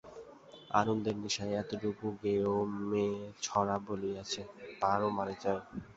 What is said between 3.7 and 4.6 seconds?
বলিয়াছে,